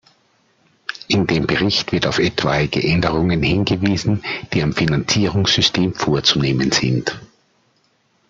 In 1.09 1.27
dem 1.27 1.45
Bericht 1.45 1.91
wird 1.91 2.07
auf 2.07 2.17
etwaige 2.17 2.81
Änderungen 2.81 3.43
hingewiesen, 3.43 4.23
die 4.51 4.63
am 4.63 4.73
Finanzierungssystem 4.73 5.93
vorzunehmen 5.93 6.71
sind. 6.71 7.21